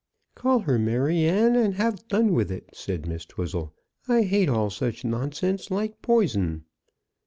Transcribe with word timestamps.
"Call 0.33 0.61
her 0.61 0.79
'Maryanne,' 0.79 1.55
and 1.55 1.75
have 1.75 2.07
done 2.07 2.33
with 2.33 2.51
it," 2.51 2.71
said 2.73 3.05
Miss 3.07 3.23
Twizzle. 3.23 3.71
"I 4.07 4.23
hate 4.23 4.49
all 4.49 4.71
such 4.71 5.05
nonsense, 5.05 5.69
like 5.69 6.01
poison." 6.01 6.65